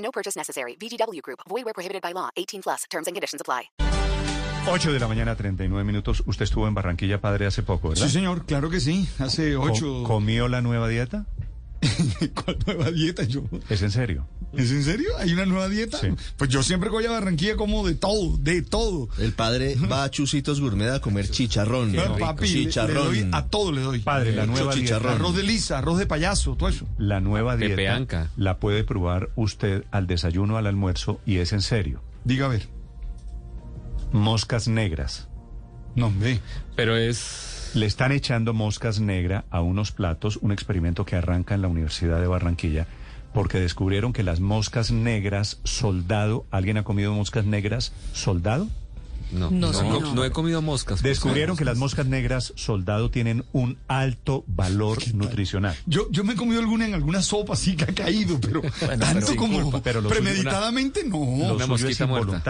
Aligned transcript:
No 0.00 0.10
purchase 0.10 0.36
necessary. 0.36 0.76
VGW 0.76 1.22
Group. 1.22 1.40
Void 1.48 1.64
where 1.64 1.74
prohibited 1.74 2.02
by 2.02 2.12
law. 2.12 2.30
18 2.36 2.62
plus. 2.62 2.84
Terms 2.90 3.06
and 3.06 3.14
conditions 3.14 3.40
apply. 3.40 3.70
8 4.66 4.92
de 4.92 5.00
la 5.00 5.08
mañana, 5.08 5.34
39 5.36 5.84
minutos. 5.84 6.22
Usted 6.26 6.44
estuvo 6.44 6.68
en 6.68 6.74
Barranquilla, 6.74 7.20
padre, 7.20 7.46
hace 7.46 7.62
poco, 7.62 7.88
¿verdad? 7.88 8.06
Sí, 8.06 8.12
señor, 8.12 8.44
claro 8.44 8.68
que 8.68 8.80
sí. 8.80 9.08
Hace 9.18 9.56
ocho. 9.56 10.02
¿Comió 10.04 10.48
la 10.48 10.60
nueva 10.60 10.86
dieta? 10.88 11.24
¿Cuál 12.44 12.58
nueva 12.66 12.90
dieta 12.90 13.22
yo? 13.24 13.42
¿Es 13.70 13.80
en 13.82 13.90
serio? 13.90 14.26
¿Es 14.52 14.72
en 14.72 14.82
serio? 14.82 15.10
¿Hay 15.18 15.32
una 15.32 15.46
nueva 15.46 15.68
dieta? 15.68 15.98
Sí. 15.98 16.08
Pues 16.36 16.50
yo 16.50 16.62
siempre 16.64 16.88
que 16.90 16.94
voy 16.96 17.06
a 17.06 17.10
Barranquilla 17.12 17.54
como 17.56 17.86
de 17.86 17.94
todo, 17.94 18.36
de 18.38 18.62
todo. 18.62 19.08
El 19.18 19.32
padre 19.32 19.76
va 19.90 20.02
a 20.02 20.10
Chusitos 20.10 20.60
Gourmet 20.60 20.90
a 20.90 21.00
comer 21.00 21.30
chicharrón. 21.30 21.92
No, 21.92 22.16
papi, 22.18 22.48
le- 22.48 22.54
le 22.54 22.64
chicharrón. 22.64 23.04
doy 23.06 23.28
a 23.32 23.46
todo 23.46 23.70
le 23.70 23.80
doy. 23.80 24.00
Padre, 24.00 24.32
la 24.34 24.46
nueva 24.46 24.74
dieta. 24.74 24.86
chicharrón. 24.96 25.12
Arroz 25.14 25.36
de 25.36 25.42
lisa, 25.44 25.78
arroz 25.78 25.98
de 25.98 26.06
payaso, 26.06 26.56
todo 26.56 26.68
eso. 26.68 26.86
La 26.98 27.20
nueva 27.20 27.56
dieta 27.56 27.76
Pepeanca. 27.76 28.30
la 28.36 28.58
puede 28.58 28.82
probar 28.82 29.30
usted 29.36 29.84
al 29.92 30.06
desayuno, 30.08 30.56
al 30.56 30.66
almuerzo, 30.66 31.20
y 31.24 31.36
es 31.36 31.52
en 31.52 31.62
serio. 31.62 32.02
Diga 32.24 32.46
a 32.46 32.48
ver. 32.48 32.66
Moscas 34.12 34.66
negras. 34.68 35.28
No, 35.94 36.06
hombre. 36.06 36.40
Pero 36.76 36.96
es. 36.96 37.70
Le 37.74 37.86
están 37.86 38.10
echando 38.12 38.52
moscas 38.52 38.98
negras 39.00 39.44
a 39.50 39.60
unos 39.60 39.92
platos, 39.92 40.38
un 40.38 40.50
experimento 40.50 41.04
que 41.04 41.14
arranca 41.16 41.54
en 41.54 41.62
la 41.62 41.68
Universidad 41.68 42.20
de 42.20 42.26
Barranquilla, 42.26 42.88
porque 43.32 43.58
descubrieron 43.60 44.12
que 44.12 44.22
las 44.22 44.40
moscas 44.40 44.90
negras 44.90 45.58
soldado, 45.64 46.46
¿alguien 46.50 46.78
ha 46.78 46.84
comido 46.84 47.12
moscas 47.14 47.44
negras 47.44 47.92
soldado? 48.12 48.68
No, 49.32 49.48
No, 49.50 49.70
no, 49.70 50.00
no, 50.00 50.14
no 50.14 50.24
he 50.24 50.32
comido 50.32 50.60
moscas. 50.60 51.02
Descubrieron 51.02 51.56
que 51.56 51.64
las 51.64 51.76
moscas 51.76 52.04
negras 52.06 52.52
soldado 52.56 53.10
tienen 53.12 53.44
un 53.52 53.78
alto 53.86 54.42
valor 54.48 54.98
nutricional. 55.14 55.76
Yo, 55.86 56.10
yo 56.10 56.24
me 56.24 56.32
he 56.32 56.36
comido 56.36 56.60
alguna 56.60 56.86
en 56.86 56.94
alguna 56.94 57.22
sopa 57.22 57.52
así 57.52 57.76
que 57.76 57.84
ha 57.84 57.94
caído, 57.94 58.40
pero 58.40 58.60
tanto 58.98 59.36
como 59.36 59.62
culpa, 59.62 59.80
pero 59.82 60.02
premeditadamente 60.08 61.04
no. 61.04 61.18
Lo 61.18 61.54
Una 61.54 61.66
mosquita 61.68 62.06
muerta. 62.06 62.42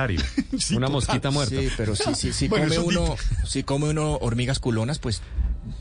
Sí, 0.59 0.75
Una 0.77 0.87
total. 0.87 0.93
mosquita 0.93 1.31
muerta. 1.31 1.61
Sí, 1.61 1.69
pero 1.77 1.95
si, 1.95 2.15
si, 2.15 2.33
si 2.33 2.49
Bueno, 2.49 2.67
come 2.75 2.79
uno, 2.79 3.17
si 3.45 3.63
come 3.63 3.91
uno 3.91 4.17
hormigas 4.17 4.59
culonas, 4.59 4.99
pues 4.99 5.21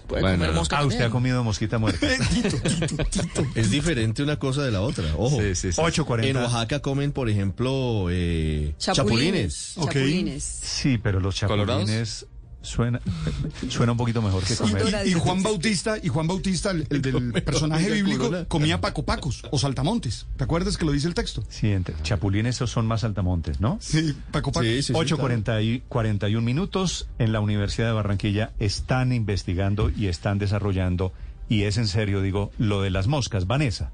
puede 0.07 0.21
Bueno, 0.21 0.37
comer 0.37 0.53
mosca 0.55 0.77
Ah, 0.79 0.85
usted 0.85 1.01
ha 1.05 1.09
comido 1.09 1.43
mosquita 1.43 1.77
muerta. 1.77 2.07
Tito, 2.33 2.57
Tito, 2.57 3.05
Tito. 3.05 3.45
Es 3.55 3.71
diferente 3.71 4.23
una 4.23 4.37
cosa 4.37 4.63
de 4.63 4.71
la 4.71 4.81
otra. 4.81 5.05
Ojo. 5.17 5.39
Sí, 5.39 5.55
sí, 5.55 5.71
sí. 5.71 5.81
8.40. 5.81 6.25
En 6.25 6.37
Oaxaca 6.37 6.79
comen, 6.81 7.11
por 7.11 7.29
ejemplo, 7.29 8.07
eh, 8.09 8.73
chapulines. 8.77 9.77
Ok. 9.77 9.93
Chapulines. 9.93 10.43
Sí, 10.43 10.97
pero 10.97 11.19
los 11.19 11.35
chapulines 11.35 12.25
suena, 12.61 12.99
suena 13.69 13.91
un 13.93 13.97
poquito 13.97 14.21
mejor 14.21 14.43
que 14.43 14.55
comer. 14.55 15.07
Y 15.07 15.13
Juan 15.13 15.41
Bautista, 15.43 15.97
y 16.01 16.07
Juan 16.09 16.27
Bautista, 16.27 16.71
el, 16.71 16.85
el 16.89 17.01
del 17.01 17.31
personaje 17.43 17.89
bíblico, 17.91 18.31
comía 18.47 18.81
pacopacos 18.81 19.43
o 19.51 19.57
saltamontes. 19.59 20.27
¿Te 20.37 20.43
acuerdas 20.43 20.77
que 20.77 20.85
lo 20.85 20.91
dice 20.91 21.07
el 21.07 21.13
texto? 21.13 21.43
Sí, 21.49 21.71
entre- 21.71 21.95
chapulines 22.03 22.55
esos 22.55 22.71
son 22.71 22.87
más 22.87 23.03
altamontes, 23.03 23.59
¿no? 23.59 23.77
Sí, 23.81 24.15
pacopacos. 24.31 24.67
Sí, 24.67 24.81
sí, 24.83 24.93
sí, 24.93 24.93
8.40 24.93 25.63
y 25.63 25.79
41 25.87 26.43
minutos 26.45 27.07
en 27.19 27.31
la 27.31 27.39
Universidad 27.39 27.87
de 27.87 27.93
Barranquilla 27.93 28.51
están 28.59 29.13
investigando 29.13 29.89
y 29.89 30.07
están 30.07 30.39
desarrollando, 30.39 31.13
y 31.47 31.63
es 31.63 31.77
en 31.77 31.87
serio, 31.87 32.21
digo, 32.21 32.51
lo 32.57 32.81
de 32.81 32.89
las 32.89 33.07
moscas. 33.07 33.47
Vanessa. 33.47 33.91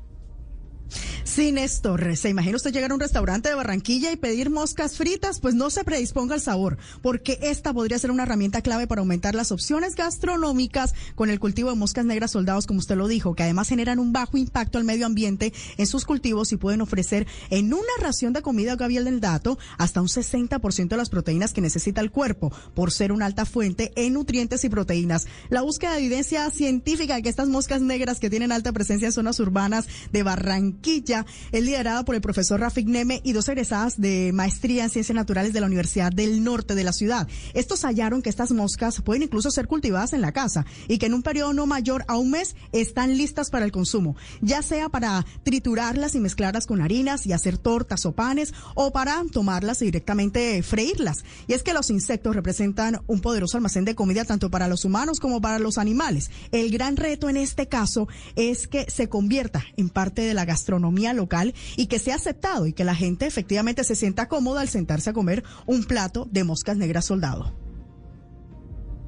Sí, 1.25 1.51
Néstor, 1.51 2.15
¿se 2.17 2.29
imagina 2.29 2.55
usted 2.55 2.71
llegar 2.71 2.91
a 2.91 2.93
un 2.93 2.99
restaurante 2.99 3.49
de 3.49 3.55
Barranquilla 3.55 4.11
y 4.11 4.15
pedir 4.15 4.51
moscas 4.51 4.95
fritas? 4.95 5.39
Pues 5.39 5.55
no 5.55 5.71
se 5.71 5.83
predisponga 5.83 6.35
al 6.35 6.39
sabor, 6.39 6.77
porque 7.01 7.39
esta 7.41 7.73
podría 7.73 7.97
ser 7.97 8.11
una 8.11 8.23
herramienta 8.23 8.61
clave 8.61 8.85
para 8.85 9.01
aumentar 9.01 9.33
las 9.33 9.51
opciones 9.51 9.95
gastronómicas 9.95 10.93
con 11.15 11.31
el 11.31 11.39
cultivo 11.39 11.71
de 11.71 11.77
moscas 11.77 12.05
negras 12.05 12.29
soldados, 12.29 12.67
como 12.67 12.77
usted 12.77 12.95
lo 12.95 13.07
dijo, 13.07 13.33
que 13.33 13.41
además 13.41 13.67
generan 13.67 13.97
un 13.97 14.13
bajo 14.13 14.37
impacto 14.37 14.77
al 14.77 14.83
medio 14.83 15.07
ambiente 15.07 15.51
en 15.77 15.87
sus 15.87 16.05
cultivos 16.05 16.51
y 16.51 16.57
pueden 16.57 16.81
ofrecer 16.81 17.25
en 17.49 17.73
una 17.73 17.81
ración 17.99 18.31
de 18.31 18.43
comida, 18.43 18.75
Gabriel 18.75 19.05
del 19.05 19.19
Dato, 19.19 19.57
hasta 19.79 20.01
un 20.01 20.09
60% 20.09 20.89
de 20.89 20.97
las 20.97 21.09
proteínas 21.09 21.53
que 21.53 21.61
necesita 21.61 22.01
el 22.01 22.11
cuerpo, 22.11 22.53
por 22.75 22.91
ser 22.91 23.11
una 23.11 23.25
alta 23.25 23.45
fuente 23.45 23.91
en 23.95 24.13
nutrientes 24.13 24.63
y 24.63 24.69
proteínas. 24.69 25.25
La 25.49 25.63
búsqueda 25.63 25.93
de 25.93 26.01
evidencia 26.01 26.51
científica 26.51 27.15
de 27.15 27.23
que 27.23 27.29
estas 27.29 27.49
moscas 27.49 27.81
negras 27.81 28.19
que 28.19 28.29
tienen 28.29 28.51
alta 28.51 28.71
presencia 28.71 29.07
en 29.07 29.11
zonas 29.11 29.39
urbanas 29.39 29.87
de 30.11 30.21
Barranquilla 30.21 31.14
es 31.51 31.63
liderada 31.63 32.03
por 32.03 32.15
el 32.15 32.21
profesor 32.21 32.59
Rafik 32.59 32.87
Neme 32.87 33.21
y 33.23 33.33
dos 33.33 33.47
egresadas 33.47 34.01
de 34.01 34.31
maestría 34.33 34.83
en 34.83 34.89
ciencias 34.89 35.15
naturales 35.15 35.53
de 35.53 35.61
la 35.61 35.67
Universidad 35.67 36.11
del 36.11 36.43
Norte 36.43 36.73
de 36.73 36.83
la 36.83 36.91
ciudad. 36.91 37.27
Estos 37.53 37.85
hallaron 37.85 38.21
que 38.21 38.29
estas 38.29 38.51
moscas 38.51 39.01
pueden 39.01 39.23
incluso 39.23 39.51
ser 39.51 39.67
cultivadas 39.67 40.13
en 40.13 40.21
la 40.21 40.31
casa 40.31 40.65
y 40.87 40.97
que 40.97 41.05
en 41.05 41.13
un 41.13 41.21
periodo 41.21 41.53
no 41.53 41.67
mayor 41.67 42.03
a 42.07 42.17
un 42.17 42.31
mes 42.31 42.55
están 42.71 43.17
listas 43.17 43.51
para 43.51 43.65
el 43.65 43.71
consumo, 43.71 44.15
ya 44.41 44.61
sea 44.61 44.89
para 44.89 45.25
triturarlas 45.43 46.15
y 46.15 46.19
mezclarlas 46.19 46.65
con 46.65 46.81
harinas 46.81 47.25
y 47.27 47.33
hacer 47.33 47.57
tortas 47.57 48.05
o 48.05 48.13
panes 48.13 48.53
o 48.73 48.91
para 48.91 49.23
tomarlas 49.31 49.81
y 49.81 49.85
directamente 49.85 50.63
freírlas. 50.63 51.23
Y 51.47 51.53
es 51.53 51.63
que 51.63 51.73
los 51.73 51.89
insectos 51.89 52.35
representan 52.35 53.01
un 53.07 53.21
poderoso 53.21 53.57
almacén 53.57 53.85
de 53.85 53.95
comida 53.95 54.25
tanto 54.25 54.49
para 54.49 54.67
los 54.67 54.85
humanos 54.85 55.19
como 55.19 55.41
para 55.41 55.59
los 55.59 55.77
animales. 55.77 56.31
El 56.51 56.71
gran 56.71 56.97
reto 56.97 57.29
en 57.29 57.37
este 57.37 57.67
caso 57.67 58.07
es 58.35 58.67
que 58.67 58.89
se 58.89 59.09
convierta 59.09 59.63
en 59.77 59.89
parte 59.89 60.23
de 60.23 60.33
la 60.33 60.45
gastronomía 60.45 61.04
local 61.13 61.53
y 61.75 61.87
que 61.87 61.99
sea 61.99 62.15
aceptado 62.15 62.67
y 62.67 62.73
que 62.73 62.83
la 62.83 62.95
gente 62.95 63.25
efectivamente 63.25 63.83
se 63.83 63.95
sienta 63.95 64.27
cómoda 64.27 64.61
al 64.61 64.69
sentarse 64.69 65.09
a 65.09 65.13
comer 65.13 65.43
un 65.65 65.83
plato 65.83 66.27
de 66.31 66.43
moscas 66.43 66.77
negras 66.77 67.05
soldado. 67.05 67.53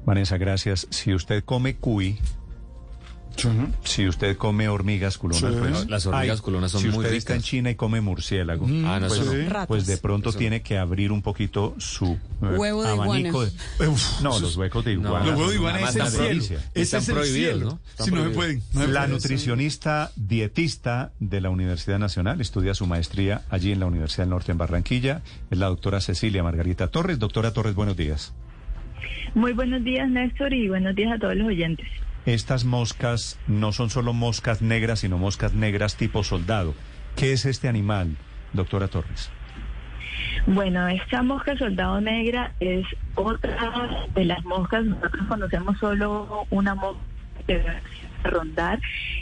Vanessa, 0.04 0.38
gracias. 0.38 0.86
Si 0.90 1.12
usted 1.12 1.44
come 1.44 1.76
cuy, 1.76 2.18
si 3.84 4.08
usted 4.08 4.36
come 4.36 4.68
hormigas 4.68 5.16
culonas, 5.18 5.52
Sí. 5.52 5.58
pues, 5.58 5.88
Las 5.88 6.06
hormigas 6.06 6.38
ay, 6.38 6.42
culonas 6.42 6.70
son 6.72 6.80
si 6.82 6.88
muy 6.88 6.98
usted 7.04 7.14
está 7.14 7.32
en 7.34 7.38
ricas. 7.38 7.48
China 7.50 7.70
y 7.70 7.74
come 7.76 8.00
murciélago, 8.00 8.66
Ah, 8.84 8.98
no, 9.00 9.08
pues, 9.08 9.20
pues 9.68 9.86
de 9.86 9.96
pronto 9.98 10.30
Eso 10.30 10.38
tiene 10.38 10.62
que 10.62 10.78
abrir 10.78 11.12
un 11.12 11.22
poquito 11.22 11.74
su 11.78 12.06
eh, 12.42 12.56
Huevo 12.56 12.82
de 12.82 12.90
abanico. 12.90 13.44
de- 13.44 13.52
no, 14.22 14.38
los 14.40 14.56
huecos 14.56 14.84
de 14.84 14.92
iguana. 14.92 15.24
Los 15.26 15.34
huevos 15.36 15.50
de 15.50 15.56
iguana 15.56 15.80
es 15.88 15.96
el 15.96 16.08
cielo. 16.42 16.60
Ese 16.74 16.96
es 16.98 17.08
el 17.08 17.24
cielo. 17.24 17.66
¿no? 17.96 18.04
Sí, 18.04 18.10
no 18.10 18.24
se 18.24 18.30
pueden. 18.30 18.62
no 18.72 18.86
La 18.86 19.00
pueden. 19.00 19.10
nutricionista 19.12 20.10
dietista 20.16 21.12
de 21.20 21.40
la 21.40 21.50
Universidad 21.50 21.98
Nacional 21.98 22.40
estudia 22.40 22.74
su 22.74 22.86
maestría 22.86 23.42
allí 23.50 23.72
en 23.72 23.80
la 23.80 23.86
Universidad 23.86 24.24
del 24.24 24.30
Norte 24.30 24.52
en 24.52 24.58
Barranquilla. 24.58 25.22
Es 25.50 25.58
la 25.58 25.66
doctora 25.66 26.00
Cecilia 26.00 26.42
Margarita 26.42 26.88
Torres. 26.88 27.18
Doctora 27.18 27.52
Torres, 27.52 27.74
buenos 27.74 27.96
días. 27.96 28.32
Muy 29.34 29.52
buenos 29.52 29.84
días, 29.84 30.08
Néstor, 30.10 30.52
y 30.54 30.68
buenos 30.68 30.96
días 30.96 31.12
a 31.12 31.18
todos 31.18 31.36
los 31.36 31.48
oyentes. 31.48 31.86
Estas 32.28 32.66
moscas 32.66 33.38
no 33.46 33.72
son 33.72 33.88
solo 33.88 34.12
moscas 34.12 34.60
negras, 34.60 34.98
sino 34.98 35.16
moscas 35.16 35.54
negras 35.54 35.96
tipo 35.96 36.22
soldado. 36.22 36.74
¿Qué 37.16 37.32
es 37.32 37.46
este 37.46 37.68
animal, 37.68 38.18
doctora 38.52 38.88
Torres? 38.88 39.30
Bueno, 40.46 40.86
esta 40.88 41.22
mosca 41.22 41.56
soldado 41.56 42.02
negra 42.02 42.52
es 42.60 42.84
otra 43.14 44.06
de 44.14 44.26
las 44.26 44.44
moscas. 44.44 44.84
Nosotros 44.84 45.26
conocemos 45.26 45.78
solo 45.78 46.44
una 46.50 46.74
mosca 46.74 47.00
rondar. 48.24 48.80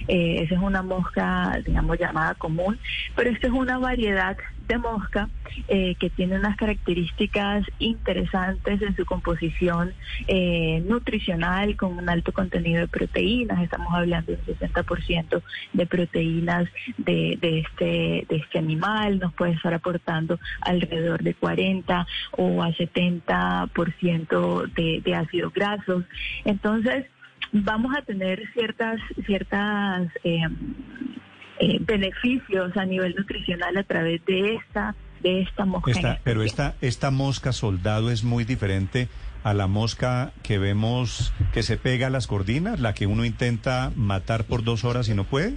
Eh, 0.09 0.42
esa 0.42 0.54
es 0.54 0.60
una 0.60 0.82
mosca, 0.82 1.60
digamos, 1.64 1.98
llamada 1.98 2.34
común, 2.34 2.78
pero 3.14 3.31
esta 3.31 3.47
es 3.47 3.53
una 3.53 3.78
variedad 3.78 4.37
de 4.69 4.78
mosca 4.78 5.28
eh, 5.68 5.95
que 6.00 6.10
tiene 6.10 6.36
unas 6.36 6.56
características 6.56 7.65
interesantes 7.78 8.83
en 8.83 8.97
su 8.97 9.04
composición 9.04 9.92
eh, 10.27 10.83
nutricional 10.84 11.77
con 11.77 11.97
un 11.97 12.09
alto 12.09 12.33
contenido 12.33 12.80
de 12.80 12.89
proteínas. 12.89 13.62
Estamos 13.62 13.95
hablando 13.95 14.33
de 14.33 14.39
un 14.39 14.59
60% 14.59 15.41
de 15.72 15.86
proteínas 15.86 16.68
de, 16.98 17.39
de 17.41 17.60
este, 17.60 18.27
de 18.28 18.36
este 18.36 18.59
animal. 18.59 19.21
Nos 19.21 19.33
puede 19.34 19.53
estar 19.53 19.72
aportando 19.72 20.41
alrededor 20.60 21.22
de 21.22 21.34
40 21.34 22.04
o 22.33 22.60
a 22.62 22.71
70% 22.71 24.72
de, 24.72 25.00
de 25.00 25.15
ácidos 25.15 25.53
grasos. 25.53 26.03
Entonces, 26.45 27.06
vamos 27.53 27.95
a 27.97 28.03
tener 28.03 28.43
ciertas 28.53 29.01
ciertas 29.25 30.09
eh, 30.25 30.43
eh, 31.59 31.78
beneficios 31.81 32.77
a 32.77 32.84
nivel 32.84 33.15
nutricional 33.16 33.77
a 33.77 33.83
través 33.83 34.25
de 34.27 34.57
esta 34.57 34.95
de 35.21 35.41
esta 35.43 35.65
mosca. 35.65 35.91
Esta, 35.91 36.21
pero 36.22 36.43
esta, 36.43 36.75
esta 36.81 37.10
mosca 37.10 37.53
soldado 37.53 38.10
es 38.10 38.25
muy 38.25 38.45
diferente 38.45 39.09
a 39.43 39.54
la 39.54 39.66
mosca 39.66 40.33
que 40.43 40.59
vemos 40.59 41.33
que 41.53 41.63
se 41.63 41.77
pega 41.77 42.09
a 42.09 42.10
las 42.10 42.27
cordinas, 42.27 42.81
la 42.81 42.95
que 42.95 43.07
uno 43.07 43.25
intenta 43.25 43.93
matar 43.95 44.45
por 44.45 44.65
dos 44.65 44.84
horas 44.84 45.09
y 45.09 45.15
no 45.15 45.25
puede. 45.25 45.54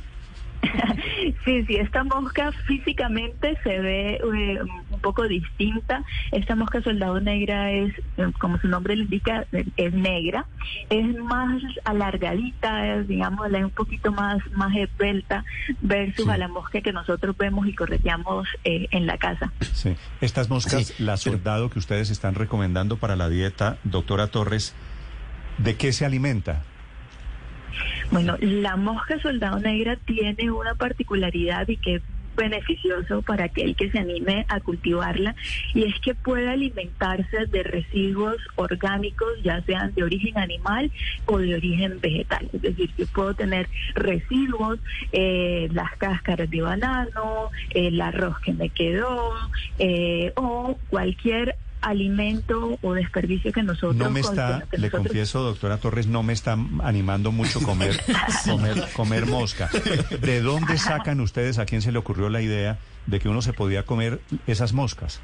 Sí, 0.61 1.35
sí, 1.45 1.65
sí, 1.65 1.75
esta 1.75 2.03
mosca 2.03 2.51
físicamente 2.67 3.57
se 3.63 3.79
ve 3.79 4.13
eh, 4.15 4.59
un 4.99 5.01
poco 5.01 5.27
distinta. 5.27 6.03
Esta 6.31 6.55
mosca 6.55 6.81
soldado 6.81 7.19
negra 7.21 7.71
es, 7.71 7.93
eh, 8.17 8.31
como 8.39 8.59
su 8.59 8.67
nombre 8.67 8.95
le 8.97 9.03
indica, 9.03 9.45
eh, 9.53 9.65
es 9.77 9.93
negra. 9.93 10.45
Es 10.89 11.15
más 11.17 11.61
alargadita, 11.85 12.95
es, 12.95 13.07
digamos, 13.07 13.47
es 13.51 13.63
un 13.63 13.69
poquito 13.71 14.11
más, 14.11 14.39
más 14.51 14.75
esbelta 14.75 15.45
versus 15.81 16.25
Sí. 16.25 16.31
a 16.31 16.37
la 16.37 16.47
mosca 16.49 16.81
que 16.81 16.91
nosotros 16.91 17.35
vemos 17.37 17.65
y 17.67 17.73
correteamos 17.73 18.47
eh, 18.65 18.87
en 18.91 19.07
la 19.07 19.17
casa. 19.17 19.51
Sí. 19.73 19.95
Estas 20.21 20.49
moscas, 20.49 20.87
Sí, 20.87 21.03
la 21.03 21.13
pero- 21.13 21.17
soldado 21.37 21.69
que 21.69 21.79
ustedes 21.79 22.09
están 22.09 22.35
recomendando 22.35 22.97
para 22.97 23.15
la 23.15 23.29
dieta, 23.29 23.77
doctora 23.85 24.27
Torres, 24.27 24.75
¿de 25.59 25.75
qué 25.77 25.93
se 25.93 26.05
alimenta? 26.05 26.63
Bueno, 28.11 28.35
la 28.41 28.75
mosca 28.75 29.19
soldado 29.21 29.59
negra 29.59 29.95
tiene 30.05 30.51
una 30.51 30.75
particularidad 30.75 31.67
y 31.69 31.77
que 31.77 31.95
es 31.95 32.01
beneficioso 32.39 33.21
para 33.21 33.45
aquel 33.45 33.75
que 33.75 33.91
se 33.91 33.99
anime 33.99 34.45
a 34.47 34.61
cultivarla 34.61 35.35
y 35.73 35.83
es 35.83 35.99
que 35.99 36.15
puede 36.15 36.49
alimentarse 36.49 37.45
de 37.47 37.63
residuos 37.63 38.37
orgánicos 38.55 39.27
ya 39.43 39.61
sean 39.63 39.93
de 39.93 40.03
origen 40.03 40.37
animal 40.37 40.89
o 41.25 41.37
de 41.37 41.55
origen 41.55 41.99
vegetal. 41.99 42.49
Es 42.53 42.61
decir 42.61 42.89
yo 42.97 43.05
puedo 43.07 43.33
tener 43.33 43.67
residuos 43.93 44.79
eh, 45.11 45.67
las 45.73 45.95
cáscaras 45.97 46.49
de 46.49 46.61
banano 46.61 47.49
el 47.71 47.99
arroz 47.99 48.39
que 48.39 48.53
me 48.53 48.69
quedó 48.69 49.33
eh, 49.77 50.31
o 50.35 50.77
cualquier 50.89 51.55
alimento 51.81 52.77
o 52.81 52.93
desperdicio 52.93 53.51
que 53.51 53.63
nosotros 53.63 53.95
No 53.95 54.09
me 54.09 54.19
está, 54.19 54.59
le 54.71 54.77
nosotros- 54.77 54.91
confieso, 54.91 55.41
doctora 55.43 55.77
Torres, 55.77 56.07
no 56.07 56.23
me 56.23 56.33
está 56.33 56.57
animando 56.83 57.31
mucho 57.31 57.61
comer, 57.61 57.99
comer, 58.45 58.83
comer 58.93 59.25
mosca. 59.25 59.69
¿De 60.21 60.41
dónde 60.41 60.77
sacan 60.77 61.19
ustedes, 61.21 61.57
a 61.59 61.65
quién 61.65 61.81
se 61.81 61.91
le 61.91 61.99
ocurrió 61.99 62.29
la 62.29 62.41
idea 62.41 62.77
de 63.05 63.19
que 63.19 63.29
uno 63.29 63.41
se 63.41 63.53
podía 63.53 63.83
comer 63.83 64.19
esas 64.47 64.73
moscas? 64.73 65.19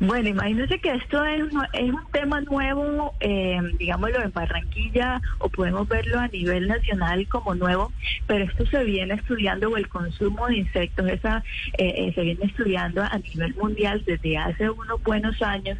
Bueno, 0.00 0.28
imagínense 0.28 0.78
que 0.78 0.92
esto 0.92 1.24
es, 1.24 1.42
un- 1.42 1.66
es 1.72 1.90
un 1.90 2.00
tema 2.12 2.40
nuevo, 2.40 3.14
eh, 3.20 3.60
digámoslo 3.78 4.22
en 4.22 4.32
Barranquilla, 4.32 5.20
o 5.38 5.48
podemos 5.48 5.86
verlo 5.88 6.18
a 6.18 6.28
nivel 6.28 6.66
nacional 6.66 7.28
como 7.28 7.54
nuevo, 7.54 7.92
pero 8.26 8.44
esto 8.44 8.66
se 8.66 8.82
viene 8.84 9.14
estudiando, 9.14 9.68
o 9.70 9.76
el 9.76 9.88
consumo 9.88 10.46
de 10.48 10.56
insectos, 10.56 11.08
esa 11.08 11.44
eh, 11.78 11.94
eh, 12.08 12.12
se 12.14 12.22
viene 12.22 12.44
estudiando 12.44 13.02
a 13.02 13.18
nivel 13.18 13.54
mundial 13.56 14.02
desde 14.06 14.38
hace 14.38 14.70
unos 14.70 15.02
buenos 15.02 15.40
años, 15.42 15.78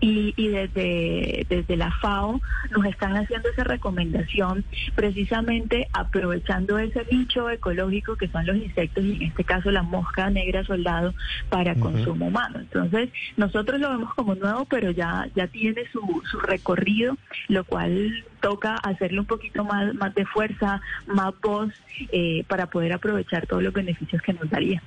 y, 0.00 0.32
y 0.36 0.48
desde, 0.48 1.46
desde 1.48 1.76
la 1.76 1.90
FAO 2.00 2.40
nos 2.70 2.86
están 2.86 3.16
haciendo 3.16 3.48
esa 3.50 3.64
recomendación, 3.64 4.64
precisamente 4.94 5.88
aprovechando 5.92 6.78
ese 6.78 7.06
nicho 7.10 7.50
ecológico 7.50 8.16
que 8.16 8.28
son 8.28 8.46
los 8.46 8.56
insectos, 8.56 9.04
y 9.04 9.16
en 9.16 9.22
este 9.28 9.44
caso 9.44 9.70
la 9.70 9.82
mosca 9.82 10.30
negra 10.30 10.64
soldado, 10.64 11.14
para 11.50 11.74
consumo 11.74 12.26
humano. 12.28 12.58
Entonces, 12.60 12.93
nosotros 13.36 13.80
lo 13.80 13.90
vemos 13.90 14.14
como 14.14 14.34
nuevo, 14.34 14.64
pero 14.64 14.90
ya, 14.90 15.28
ya 15.34 15.46
tiene 15.46 15.82
su, 15.92 16.00
su 16.30 16.38
recorrido, 16.40 17.16
lo 17.48 17.64
cual 17.64 18.24
toca 18.40 18.76
hacerle 18.76 19.20
un 19.20 19.26
poquito 19.26 19.64
más, 19.64 19.94
más 19.94 20.14
de 20.14 20.26
fuerza, 20.26 20.80
más 21.06 21.34
voz, 21.42 21.72
eh, 22.12 22.44
para 22.48 22.66
poder 22.66 22.92
aprovechar 22.92 23.46
todos 23.46 23.62
los 23.62 23.72
beneficios 23.72 24.20
que 24.22 24.32
nos 24.32 24.48
daría. 24.50 24.82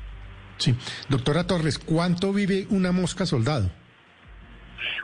Sí. 0.57 0.75
Doctora 1.09 1.45
Torres, 1.45 1.77
¿cuánto 1.79 2.33
vive 2.33 2.67
una 2.69 2.91
mosca 2.91 3.25
soldado? 3.25 3.69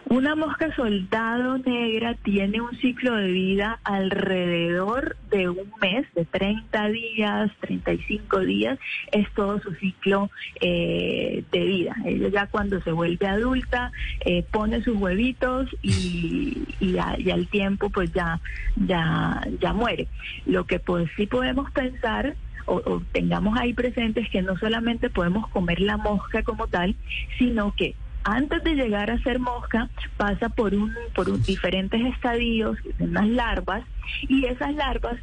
Una 0.09 0.35
mosca 0.35 0.73
soldado 0.75 1.57
negra 1.57 2.15
tiene 2.23 2.61
un 2.61 2.71
ciclo 2.79 3.15
de 3.15 3.31
vida 3.31 3.79
alrededor 3.83 5.15
de 5.31 5.49
un 5.49 5.71
mes, 5.81 6.05
de 6.13 6.25
30 6.25 6.89
días, 6.89 7.51
35 7.61 8.39
días, 8.41 8.79
es 9.11 9.27
todo 9.33 9.59
su 9.61 9.73
ciclo 9.75 10.29
eh, 10.61 11.43
de 11.51 11.59
vida. 11.59 11.95
Ella 12.05 12.29
ya 12.29 12.47
cuando 12.47 12.81
se 12.81 12.91
vuelve 12.91 13.27
adulta 13.27 13.91
eh, 14.25 14.43
pone 14.51 14.83
sus 14.83 14.95
huevitos 14.97 15.69
y, 15.81 16.63
y, 16.79 16.97
a- 16.97 17.17
al 17.33 17.47
tiempo 17.47 17.89
pues 17.89 18.11
ya, 18.13 18.39
ya, 18.75 19.41
ya 19.59 19.73
muere. 19.73 20.07
Lo 20.45 20.65
que 20.65 20.79
pues 20.79 21.09
sí 21.17 21.25
podemos 21.27 21.71
pensar 21.71 22.35
o, 22.65 22.75
o 22.75 23.01
tengamos 23.11 23.57
ahí 23.59 23.73
presentes 23.73 24.29
que 24.29 24.41
no 24.41 24.57
solamente 24.57 25.09
podemos 25.09 25.47
comer 25.49 25.79
la 25.81 25.97
mosca 25.97 26.43
como 26.43 26.67
tal, 26.67 26.95
sino 27.37 27.73
que 27.75 27.95
antes 28.23 28.63
de 28.63 28.75
llegar 28.75 29.11
a 29.11 29.17
ser 29.23 29.39
mosca 29.39 29.89
pasa 30.17 30.49
por 30.49 30.73
un 30.73 30.93
por 31.15 31.29
un- 31.29 31.41
diferentes 31.43 32.01
estadios, 32.15 32.77
unas 32.99 33.27
larvas 33.29 33.83
y 34.27 34.45
esas 34.45 34.73
larvas 34.75 35.15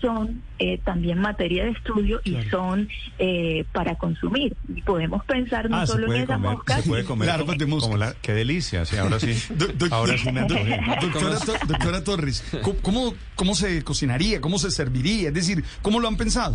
son 0.00 0.42
eh, 0.60 0.78
también 0.84 1.18
materia 1.18 1.64
de 1.64 1.70
estudio 1.72 2.20
y 2.22 2.36
son 2.50 2.88
eh, 3.18 3.64
para 3.72 3.96
consumir. 3.96 4.54
Y 4.72 4.80
podemos 4.82 5.24
pensar 5.24 5.68
no 5.68 5.76
Ah, 5.78 5.86
se 5.86 5.92
solo 5.94 6.04
en 6.04 6.06
puede 6.08 6.22
esa 6.22 6.34
comer, 6.34 6.50
mosca, 6.52 6.76
se 6.82 6.88
puede 6.88 7.04
comer. 7.04 7.26
Larvas 7.28 7.58
de 7.58 7.64
como 7.64 7.76
moscas. 7.80 7.98
la- 7.98 8.14
qué 8.22 8.32
delicia, 8.32 8.84
sí, 8.84 8.96
ahora 8.96 9.18
sí. 9.18 9.34
Do- 9.56 9.66
doc- 9.74 9.92
ahora 9.92 10.16
sí 10.16 10.30
me 10.30 10.40
antojé. 10.40 10.80
Doctora, 11.02 11.36
To- 11.40 11.66
doctora 11.66 12.04
Torres, 12.04 12.44
¿cómo, 12.62 12.76
cómo, 12.80 13.14
cómo 13.34 13.54
se 13.56 13.82
cocinaría? 13.82 14.40
¿Cómo 14.40 14.58
se 14.58 14.70
serviría? 14.70 15.28
Es 15.28 15.34
decir, 15.34 15.64
¿cómo 15.82 15.98
lo 15.98 16.06
han 16.06 16.16
pensado? 16.16 16.54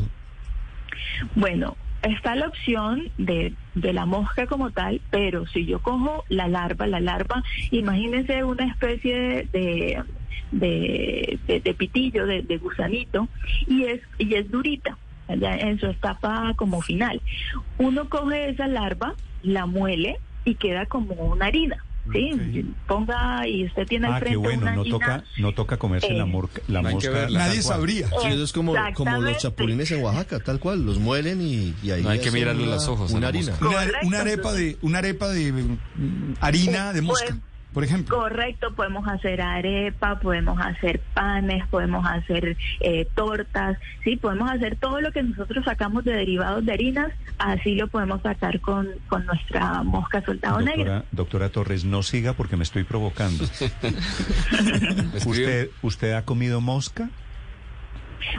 Bueno, 1.36 1.76
está 2.04 2.36
la 2.36 2.48
opción 2.48 3.10
de, 3.18 3.54
de 3.76 3.94
la 3.94 4.06
mosca 4.06 4.46
como 4.48 4.72
tal, 4.72 5.02
pero 5.10 5.48
si 5.48 5.66
yo 5.66 5.82
cojo 5.82 6.24
la 6.30 6.48
larva, 6.48 6.86
la 6.88 7.00
larva, 7.00 7.44
imagínense 7.72 8.44
una 8.44 8.66
especie 8.66 9.48
de, 9.52 10.04
de, 10.52 11.76
pitillo, 11.78 12.26
de, 12.26 12.58
gusanito, 12.58 13.28
y 13.68 13.86
es, 13.86 14.02
y 14.18 14.36
es 14.36 14.50
durita, 14.52 14.98
ya 15.30 15.56
en 15.56 15.80
su 15.80 15.88
etapa 15.88 16.54
como 16.56 16.82
final. 16.82 17.22
Uno 17.78 18.10
coge 18.10 18.50
esa 18.50 18.68
larva, 18.68 19.16
la 19.42 19.66
muele 19.66 20.18
y 20.46 20.56
queda 20.56 20.86
como 20.86 21.16
una 21.16 21.46
harina. 21.46 21.84
Sí, 22.12 22.66
ponga 22.86 23.48
y 23.48 23.66
usted 23.66 23.88
tiene 23.88 24.08
al 24.08 24.14
Ah, 24.16 24.20
frente 24.20 24.32
qué 24.34 24.38
bueno, 24.38 24.62
una 24.64 24.76
no 24.76 24.84
toca, 24.84 25.24
no 25.38 25.54
toca 25.54 25.78
comerse 25.78 26.08
Eh, 26.08 26.18
la, 26.18 26.26
morca- 26.26 26.62
la 26.68 26.82
mosca. 26.82 27.10
verla. 27.10 27.40
Nadie 27.48 27.62
sabría. 27.62 28.08
Sí, 28.22 28.28
eso 28.28 28.44
es 28.44 28.52
como, 28.52 28.74
como 28.94 29.22
los 29.22 29.38
chapulines 29.38 29.90
en 29.92 30.04
Oaxaca, 30.04 30.40
tal 30.42 30.60
cual, 30.60 30.86
los 30.86 31.00
muelen 31.00 31.42
y, 31.42 31.74
y 31.82 31.92
ahí 31.92 32.04
No 32.04 32.10
hay 32.10 32.20
que 32.20 32.32
mirarle 32.32 32.64
una- 32.64 32.74
los 32.74 32.88
ojos 32.90 33.12
Una 33.12 33.30
harina. 33.30 33.54
Una, 33.62 33.88
una 34.04 34.20
arepa 34.20 34.52
de, 34.52 34.78
una 34.82 34.98
arepa 34.98 35.30
de 35.30 35.52
mm, 35.54 36.34
harina 36.42 36.92
de 36.92 37.02
mosca, 37.02 37.28
Pues, 37.30 37.40
por 37.74 37.84
ejemplo. 37.84 38.18
Correcto, 38.18 38.74
podemos 38.76 39.08
hacer 39.08 39.42
arepa, 39.42 40.20
podemos 40.20 40.60
hacer 40.60 41.02
panes, 41.14 41.66
podemos 41.68 42.06
hacer 42.08 42.56
eh, 42.80 43.08
tortas, 43.16 43.78
sí, 44.04 44.16
podemos 44.18 44.50
hacer 44.52 44.76
todo 44.78 45.02
lo 45.02 45.12
que 45.12 45.24
nosotros 45.24 45.66
sacamos 45.66 46.04
de 46.04 46.14
derivados 46.14 46.66
de 46.66 46.74
harinas, 46.74 47.12
así 47.40 47.76
lo 47.76 47.88
podemos 47.88 48.22
sacar 48.22 48.60
con, 48.62 48.88
con 49.08 49.26
nuestra 49.26 49.82
mosca 49.84 50.24
soldado 50.24 50.60
negra. 50.62 50.76
Doctora, 50.84 51.06
doctora 51.12 51.50
Torres, 51.50 51.84
no 51.86 52.04
siga 52.04 52.34
porque 52.34 52.56
me 52.58 52.64
estoy 52.64 52.84
provocando. 52.84 53.44
¿Usted, 55.26 55.70
¿Usted 55.82 56.14
ha 56.14 56.24
comido 56.26 56.62
mosca? 56.62 57.10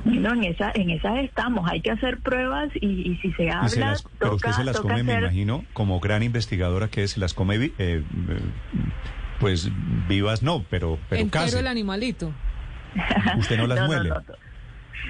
Bueno, 0.04 0.32
en 0.32 0.44
esa, 0.44 0.72
en 0.74 0.88
esa 0.90 1.20
estamos, 1.20 1.70
hay 1.70 1.82
que 1.82 1.90
hacer 1.90 2.18
pruebas 2.20 2.70
y, 2.74 3.10
y 3.12 3.16
si 3.18 3.32
se 3.32 3.50
habla, 3.50 3.68
se 3.68 3.80
las- 3.80 4.04
pero 4.18 4.36
usted 4.36 4.52
se 4.52 4.64
las 4.64 4.76
toca 4.76 4.88
come, 4.94 5.02
me 5.02 5.18
imagino, 5.18 5.62
como 5.74 6.00
gran 6.00 6.22
investigadora 6.22 6.88
que 6.88 7.02
es, 7.02 7.12
se 7.12 7.20
las 7.20 7.34
come, 7.34 7.56
eh, 7.56 7.72
eh, 7.78 8.02
pues 9.40 9.68
vivas 10.08 10.42
no, 10.42 10.64
pero, 10.70 10.98
pero 11.08 11.22
Entero 11.22 11.44
casi. 11.44 11.58
el 11.58 11.66
animalito. 11.66 12.32
Usted 13.38 13.56
no 13.58 13.66
las 13.66 13.78
No, 13.80 13.82
no, 13.82 13.86
muele. 13.88 14.08
no, 14.10 14.16
no. 14.16 14.34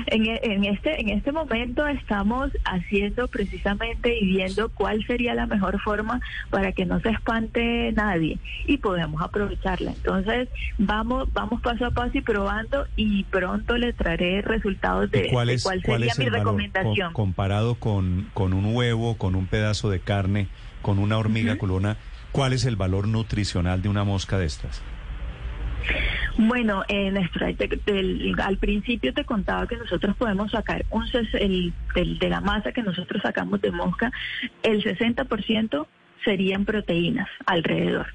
En, 0.09 0.26
e- 0.26 0.40
en 0.43 0.64
este 0.64 1.00
en 1.00 1.11
este 1.11 1.31
momento 1.31 1.87
estamos 1.87 2.50
haciendo 2.64 3.28
precisamente 3.28 4.19
y 4.21 4.26
viendo 4.26 4.69
cuál 4.71 5.04
sería 5.07 5.35
la 5.35 5.47
mejor 5.47 5.81
forma 5.81 6.21
para 6.50 6.73
que 6.73 6.85
no 6.85 6.99
se 6.99 7.11
espante 7.11 7.93
nadie 7.93 8.40
y 8.66 8.78
podemos 8.78 9.23
aprovecharla. 9.23 9.93
Entonces 9.93 10.49
vamos 10.78 11.28
vamos 11.33 11.61
paso 11.62 11.87
a 11.87 11.93
paso 11.93 12.11
y 12.14 12.23
probando 12.23 12.87
y 12.97 13.23
pronto 13.25 13.76
le 13.78 13.93
traeré 13.93 14.43
resultados 14.43 15.12
de, 15.12 15.26
¿Y 15.26 15.31
cuál 15.31 15.47
de 15.47 15.61
cuál 15.62 15.81
cuál 15.85 15.99
sería 16.00 16.12
es 16.12 16.19
mi 16.19 16.25
valor 16.25 16.38
recomendación. 16.40 17.12
Co- 17.12 17.23
comparado 17.23 17.76
con, 17.76 18.28
con 18.35 18.52
un 18.52 18.75
huevo, 18.75 19.16
con 19.16 19.37
un 19.37 19.47
pedazo 19.47 19.90
de 19.90 20.00
carne, 20.00 20.49
con 20.83 20.99
una 20.99 21.19
hormiga 21.19 21.54
culona? 21.57 21.99
¿Cuál 22.35 22.53
es 22.53 22.64
el 22.64 22.75
valor 22.75 23.07
nutricional 23.07 23.81
de 23.81 23.88
una 23.88 24.03
mosca 24.03 24.38
de 24.38 24.47
estas? 24.47 24.83
Bueno, 26.37 26.83
eh, 26.88 27.12
al 28.43 28.59
principio 28.59 29.14
te 29.14 29.25
contaba 29.25 29.69
que 29.69 29.76
nosotros 29.76 30.17
podemos 30.17 30.50
sacar 30.50 30.85
un 30.91 31.05
el, 31.35 31.73
del- 31.95 32.19
de 32.19 32.29
la 32.29 32.41
masa 32.41 32.73
que 32.73 32.83
nosotros 32.83 33.23
sacamos 33.23 33.61
de 33.61 33.71
mosca, 33.71 34.11
el 34.64 34.83
60% 34.83 35.87
serían 36.25 36.64
proteínas 36.64 37.29
alrededor. 37.47 38.09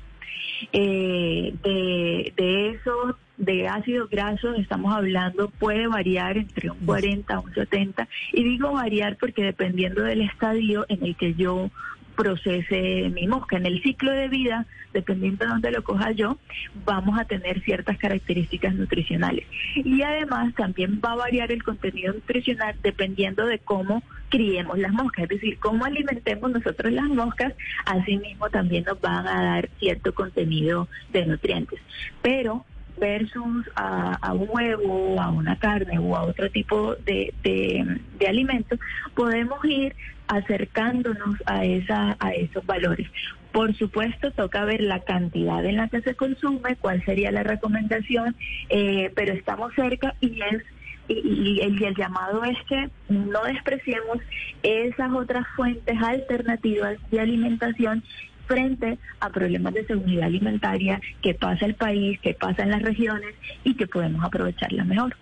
Eh, 0.74 1.54
de, 1.64 2.34
de 2.36 2.70
eso, 2.72 3.18
de 3.38 3.70
ácidos 3.70 4.10
grasos, 4.10 4.60
estamos 4.60 4.94
hablando, 4.94 5.50
puede 5.52 5.88
variar 5.88 6.36
entre 6.38 6.72
un 6.72 6.80
40 6.80 7.34
a 7.36 7.40
un 7.40 7.54
70. 7.54 8.06
Y 8.34 8.44
digo 8.44 8.74
variar 8.74 9.16
porque 9.16 9.44
dependiendo 9.44 10.04
del 10.04 10.20
estadio 10.20 10.86
en 10.90 11.06
el 11.06 11.16
que 11.16 11.36
yo 11.36 11.72
procese 12.20 13.10
mi 13.14 13.28
mosca. 13.28 13.56
En 13.56 13.66
el 13.66 13.82
ciclo 13.82 14.12
de 14.12 14.28
vida, 14.28 14.66
dependiendo 14.92 15.46
de 15.46 15.52
dónde 15.52 15.72
lo 15.72 15.86
coja 15.86 16.12
yo, 16.12 16.38
vamos 16.84 17.18
a 17.18 17.24
tener 17.24 17.62
ciertas 17.62 17.98
características 17.98 18.76
nutricionales. 18.76 19.46
Y 19.76 20.02
además 20.02 20.54
también 20.54 21.00
va 21.04 21.14
a 21.14 21.16
variar 21.16 21.50
el 21.54 21.64
contenido 21.64 22.14
nutricional 22.14 22.76
dependiendo 22.84 23.46
de 23.46 23.60
cómo 23.60 24.04
criemos 24.28 24.78
las 24.78 24.92
moscas, 24.92 25.24
es 25.24 25.30
decir, 25.30 25.60
cómo 25.60 25.86
alimentemos 25.86 26.52
nosotros 26.52 26.92
las 26.92 27.08
moscas, 27.08 27.54
asimismo 27.86 28.50
también 28.50 28.84
nos 28.84 29.00
van 29.00 29.26
a 29.26 29.42
dar 29.42 29.70
cierto 29.80 30.14
contenido 30.14 30.90
de 31.14 31.26
nutrientes. 31.26 31.80
Pero 32.22 32.66
versus 33.00 33.66
a, 33.76 34.34
un 34.34 34.50
huevo, 34.50 35.22
a 35.22 35.32
una 35.32 35.58
carne 35.58 35.98
o 36.00 36.18
a 36.18 36.24
otro 36.24 36.52
tipo 36.52 36.96
de, 36.96 37.34
de, 37.44 38.02
de 38.20 38.28
alimento, 38.28 38.76
podemos 39.16 39.64
ir 39.64 39.96
acercándonos 40.30 41.36
a, 41.46 41.66
esa, 41.66 42.16
a 42.20 42.30
esos 42.32 42.66
valores. 42.66 43.08
Por 43.52 43.76
supuesto, 43.76 44.32
toca 44.32 44.64
ver 44.64 44.82
la 44.82 45.00
cantidad 45.00 45.66
en 45.66 45.78
la 45.78 45.90
que 45.90 46.02
se 46.02 46.14
consume, 46.16 46.76
cuál 46.76 47.04
sería 47.04 47.32
la 47.32 47.44
recomendación, 47.44 48.36
eh, 48.70 49.12
pero 49.16 49.34
estamos 49.34 49.74
cerca 49.74 50.16
y 50.22 50.40
es 50.42 50.64
el, 51.10 51.26
y, 51.26 51.62
el, 51.62 51.96
llamado 51.96 52.44
es 52.44 52.58
que 52.68 52.90
no 53.10 53.44
despreciemos 53.44 54.20
esas 54.62 55.12
otras 55.12 55.48
fuentes 55.56 55.98
alternativas 56.00 56.98
de 57.10 57.20
alimentación 57.20 58.04
frente 58.46 59.00
a 59.20 59.30
problemas 59.30 59.74
de 59.74 59.86
seguridad 59.88 60.26
alimentaria 60.26 61.02
que 61.24 61.34
pasa 61.34 61.66
el 61.66 61.74
país, 61.74 62.20
que 62.20 62.36
pasa 62.36 62.62
en 62.62 62.70
las 62.70 62.84
regiones 62.84 63.34
y 63.64 63.76
que 63.76 63.88
podemos 63.88 64.24
aprovecharla 64.24 64.84
mejor. 64.84 65.16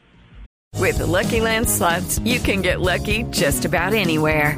With 0.76 0.98
the 0.98 1.06
Lucky 1.06 1.40
Land 1.40 1.68
slots, 1.68 2.20
you 2.20 2.40
can 2.40 2.62
get 2.62 2.82
lucky 2.82 3.24
just 3.32 3.66
about 3.66 3.94
anywhere. 3.94 4.58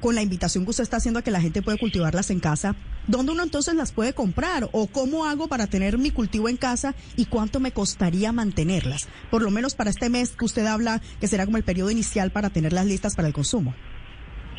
con 0.00 0.14
la 0.14 0.22
invitación 0.22 0.64
que 0.64 0.70
usted 0.70 0.82
está 0.82 0.98
haciendo 0.98 1.20
a 1.20 1.22
que 1.22 1.30
la 1.30 1.40
gente 1.40 1.62
puede 1.62 1.78
cultivarlas 1.78 2.30
en 2.30 2.40
casa, 2.40 2.74
¿dónde 3.06 3.32
uno 3.32 3.42
entonces 3.42 3.74
las 3.74 3.92
puede 3.92 4.12
comprar? 4.12 4.68
¿O 4.72 4.86
cómo 4.86 5.26
hago 5.26 5.48
para 5.48 5.66
tener 5.66 5.98
mi 5.98 6.10
cultivo 6.10 6.48
en 6.48 6.56
casa 6.56 6.94
y 7.16 7.26
cuánto 7.26 7.60
me 7.60 7.72
costaría 7.72 8.32
mantenerlas? 8.32 9.08
Por 9.30 9.42
lo 9.42 9.50
menos 9.50 9.74
para 9.74 9.90
este 9.90 10.10
mes 10.10 10.36
que 10.36 10.44
usted 10.44 10.66
habla, 10.66 11.00
que 11.20 11.28
será 11.28 11.44
como 11.44 11.56
el 11.56 11.64
periodo 11.64 11.90
inicial 11.90 12.30
para 12.30 12.50
tenerlas 12.50 12.86
listas 12.86 13.14
para 13.14 13.28
el 13.28 13.34
consumo. 13.34 13.74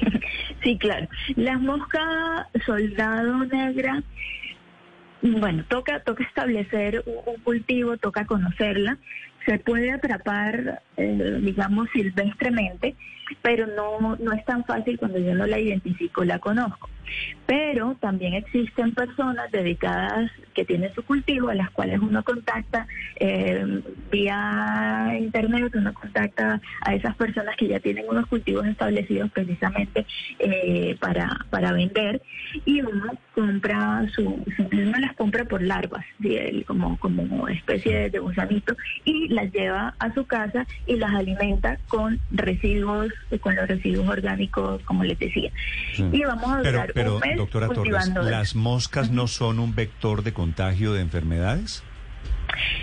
Sí, 0.64 0.80
claro. 0.80 1.08
La 1.36 1.60
mosca 1.60 2.50
soldado 2.66 3.46
negra, 3.46 4.02
bueno, 5.22 5.64
toca, 5.70 6.00
toca 6.00 6.24
establecer 6.24 7.04
un 7.06 7.40
cultivo, 7.44 7.98
toca 7.98 8.26
conocerla 8.26 8.98
se 9.46 9.60
puede 9.60 9.92
atrapar, 9.92 10.82
eh, 10.98 11.40
digamos, 11.42 11.90
silvestremente, 11.94 12.96
pero 13.42 13.68
no, 13.68 14.16
no 14.18 14.34
es 14.34 14.46
tan 14.46 14.64
fácil 14.66 14.98
cuando 14.98 15.20
yo 15.20 15.34
no 15.34 15.46
la 15.46 15.60
identifico, 15.60 16.24
la 16.24 16.40
conozco. 16.40 16.90
Pero 17.46 17.96
también 18.00 18.34
existen 18.34 18.94
personas 18.94 19.52
dedicadas 19.52 20.32
que 20.56 20.66
tienen 20.66 20.94
su 20.96 21.04
cultivo, 21.04 21.50
a 21.50 21.56
las 21.56 21.70
cuales 21.70 22.00
uno 22.00 22.24
contacta 22.24 22.88
eh, 23.18 23.82
vía 24.12 25.16
internet, 25.20 25.72
uno 25.76 25.94
contacta 25.94 26.60
a 26.82 26.96
esas 26.96 27.16
personas 27.16 27.56
que 27.58 27.68
ya 27.68 27.80
tienen 27.80 28.06
unos 28.10 28.26
cultivos 28.28 28.66
establecidos 28.66 29.30
precisamente 29.32 30.06
eh, 30.40 30.98
para, 31.00 31.46
para 31.50 31.74
vender 31.74 32.22
y 32.66 32.82
uno 32.82 33.14
compra 33.34 34.08
su, 34.16 34.44
uno 34.72 35.00
las 35.00 35.14
compra 35.16 35.46
por 35.46 35.62
larvas, 35.62 36.06
como, 36.66 36.98
como 36.98 37.48
especie 37.50 38.10
de 38.10 38.20
gusanito 38.20 38.76
y 39.04 39.28
las 39.28 39.52
lleva 39.52 39.94
a 40.00 40.14
su 40.14 40.26
casa 40.26 40.66
y 40.88 40.98
las 40.98 41.14
alimenta 41.14 41.78
con 41.88 42.20
residuos, 42.32 43.12
con 43.42 43.56
los 43.56 43.68
residuos 43.68 44.08
orgánicos, 44.08 44.82
como 44.84 45.04
les 45.04 45.18
decía. 45.18 45.52
Y 45.98 46.24
vamos 46.24 46.52
a 46.52 46.58
durar 46.60 46.92
pero, 46.94 47.20
doctora 47.36 47.70
Torres, 47.70 48.10
¿las 48.24 48.56
moscas 48.56 49.12
no 49.12 49.28
son 49.28 49.60
un 49.60 49.76
vector 49.76 50.24
de 50.24 50.34
contagio 50.34 50.94
de 50.94 51.02
enfermedades? 51.02 51.84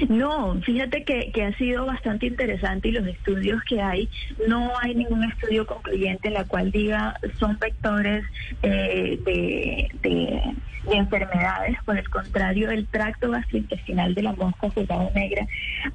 No, 0.08 0.60
fíjate 0.62 1.04
que, 1.04 1.42
ha 1.42 1.56
sido 1.56 1.86
bastante 1.86 2.26
interesante 2.26 2.88
y 2.88 2.92
los 2.92 3.06
estudios 3.06 3.62
que 3.64 3.80
hay, 3.80 4.08
no 4.46 4.72
hay 4.80 4.94
ningún 4.94 5.24
estudio 5.24 5.66
concluyente 5.66 6.28
en 6.28 6.34
la 6.34 6.44
cual 6.44 6.70
diga 6.70 7.18
son 7.38 7.58
vectores 7.58 8.24
eh, 8.62 9.18
de, 9.24 9.90
de, 10.02 10.42
enfermedades. 10.90 11.76
Por 11.84 11.98
el 11.98 12.08
contrario, 12.08 12.70
el 12.70 12.86
tracto 12.86 13.30
gastrointestinal 13.30 14.14
de 14.14 14.22
la 14.22 14.32
mosca 14.32 14.70
soldado 14.70 15.10
negra 15.14 15.46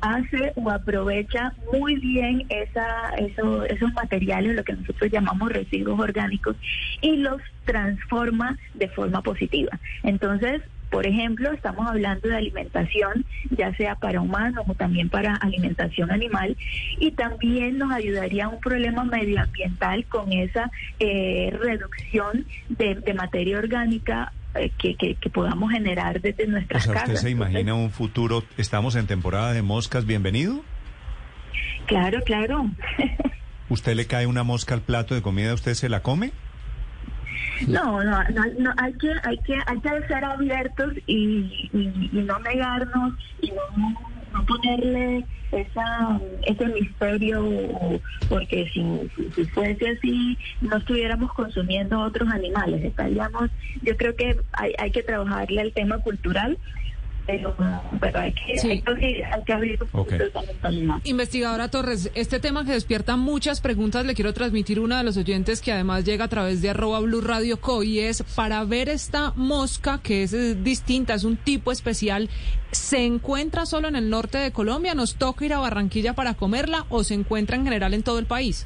hace 0.02 0.54
o 0.56 0.70
aprovecha 0.70 1.54
muy 1.74 1.96
bien 1.96 2.46
esa, 2.50 3.14
eso, 3.18 3.66
esos 3.66 3.92
materiales, 3.94 4.56
lo 4.56 4.64
que 4.64 4.74
nosotros 4.74 5.12
llamamos 5.12 5.52
residuos 5.52 6.00
orgánicos, 6.00 6.56
y 7.02 7.18
los 7.18 7.42
transforma 7.66 8.58
de 8.76 8.88
forma 8.90 9.22
positiva. 9.22 9.78
Entonces, 10.04 10.62
por 10.90 11.06
ejemplo, 11.06 11.52
estamos 11.52 11.88
hablando 11.88 12.28
de 12.28 12.38
alimentación, 12.38 13.26
ya 13.52 13.76
sea 13.76 13.96
para 13.96 14.22
humanos 14.22 14.66
o 14.68 14.74
también 14.76 15.10
para 15.10 15.36
alimentación 15.36 16.12
animal, 16.12 16.56
y 17.00 17.12
también 17.12 17.78
nos 17.78 17.92
ayudaría 17.92 18.46
a 18.46 18.50
un 18.50 18.60
problema 18.60 19.04
medioambiental 19.04 20.06
con 20.06 20.32
esa 20.32 20.72
eh, 21.00 21.56
reducción 21.60 22.46
de, 22.70 23.14
materia 23.14 23.58
orgánica 23.58 24.32
eh, 24.56 24.72
que, 24.78 24.96
que, 24.96 25.30
podamos 25.30 25.72
generar 25.72 26.22
desde 26.22 26.48
nuestras 26.48 26.88
o 26.88 26.94
casas. 26.94 27.10
¿Usted 27.10 27.22
se 27.22 27.30
imagina 27.32 27.74
un 27.74 27.92
futuro? 27.92 28.44
Estamos 28.58 28.96
en 28.96 29.08
temporada 29.08 29.54
de 29.54 29.62
moscas, 29.62 30.06
bienvenido. 30.06 30.62
Claro, 31.88 32.22
claro. 32.24 32.70
¿Usted 33.70 33.96
le 33.96 34.06
cae 34.06 34.28
una 34.28 34.44
mosca 34.44 34.74
al 34.74 34.82
plato 34.82 35.16
de 35.16 35.22
comida, 35.22 35.54
usted 35.54 35.74
se 35.74 35.90
la 35.90 36.02
come? 36.02 36.32
No, 37.68 38.04
no, 38.04 38.24
no, 38.60 38.74
hay 38.78 38.94
que, 38.94 39.12
hay 39.24 39.38
que, 39.40 39.58
hay 39.66 39.80
que 39.80 40.08
ser 40.08 40.24
abiertos 40.24 40.94
y, 41.08 41.70
no 42.12 42.40
negarnos 42.40 43.14
y 43.42 43.52
no, 43.52 44.46
ponerle 44.46 45.26
esa, 45.52 46.20
ese 46.46 46.68
misterio, 46.68 48.00
porque 48.30 48.70
si, 48.74 49.10
si, 49.34 49.46
fuese 49.46 49.90
así, 49.90 50.38
no 50.62 50.78
estuviéramos 50.78 51.34
consumiendo 51.34 52.00
otros 52.00 52.30
animales, 52.30 52.84
estaríamos, 52.84 53.50
yo 53.82 53.98
creo 53.98 54.16
que 54.16 54.40
hay, 54.54 54.74
hay 54.78 54.92
que 54.92 55.04
trabajarle 55.04 55.62
al 55.62 55.74
tema 55.74 55.98
cultural 56.00 56.58
pero, 57.28 58.20
hay 58.20 58.34
que, 58.34 59.54
abrir 59.54 59.80
Investigadora 61.04 61.70
Torres, 61.70 62.10
este 62.16 62.40
tema 62.40 62.66
que 62.66 62.72
despierta 62.72 63.18
muchas 63.18 63.60
preguntas, 63.60 64.06
le 64.06 64.16
quiero 64.16 64.34
transmitir 64.34 64.80
una 64.80 65.00
de 65.00 65.04
los 65.04 65.18
oyentes 65.18 65.62
que 65.62 65.74
además 65.74 66.06
llega 66.06 66.26
a 66.26 66.30
través 66.30 66.62
de 66.62 66.70
arroba 66.70 67.02
Blue 67.02 67.22
Radio 67.22 67.60
Co 67.60 67.84
y 67.84 68.00
es 68.00 68.24
para 68.36 68.64
ver 68.64 68.88
esta 68.88 69.34
mosca 69.36 70.00
que 70.02 70.24
es 70.24 70.34
eh, 70.34 70.56
distinta, 70.56 71.14
es 71.14 71.26
un 71.26 71.36
tipo 71.36 71.72
especial, 71.72 72.30
¿se 72.72 73.06
encuentra 73.06 73.66
solo 73.66 73.90
en 73.90 73.98
el 73.98 74.10
norte 74.10 74.38
de 74.38 74.52
Colombia? 74.52 74.96
¿Nos 74.96 75.16
toca 75.16 75.46
ir 75.46 75.54
a 75.54 75.60
Barranquilla 75.60 76.14
para 76.14 76.34
comerla 76.34 76.86
o 76.90 77.04
se 77.04 77.14
encuentra 77.14 77.58
en 77.58 77.66
general 77.66 77.94
en 77.94 78.04
todo 78.04 78.20
el 78.20 78.26
país? 78.26 78.66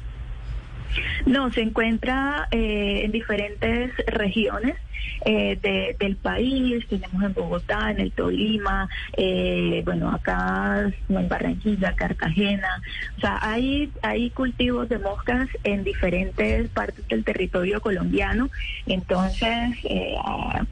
No, 1.26 1.50
se 1.52 1.62
encuentra 1.62 2.48
eh, 2.50 3.02
en 3.04 3.12
diferentes 3.12 3.92
regiones. 4.06 4.76
Eh, 5.24 5.94
del 6.00 6.16
país, 6.16 6.84
tenemos 6.88 7.22
en 7.22 7.32
Bogotá, 7.32 7.92
en 7.92 8.00
el 8.00 8.10
Tolima, 8.10 8.88
eh, 9.16 9.80
bueno, 9.84 10.10
acá 10.10 10.90
en 11.08 11.28
Barranquilla, 11.28 11.94
Cartagena, 11.94 12.82
o 13.16 13.20
sea, 13.20 13.38
hay, 13.40 13.92
hay 14.02 14.30
cultivos 14.30 14.88
de 14.88 14.98
moscas 14.98 15.48
en 15.62 15.84
diferentes 15.84 16.68
partes 16.70 17.06
del 17.06 17.22
territorio 17.22 17.80
colombiano, 17.80 18.50
entonces 18.86 19.76